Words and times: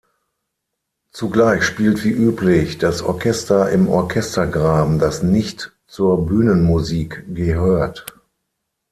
Zugleich 1.11 1.61
spielt 1.63 2.03
wie 2.03 2.09
üblich 2.09 2.79
das 2.79 3.03
Orchester 3.03 3.69
im 3.69 3.87
Orchestergraben, 3.87 4.97
das 4.97 5.21
nicht 5.21 5.73
zur 5.85 6.25
Bühnenmusik 6.25 7.23
gehört. 7.35 8.07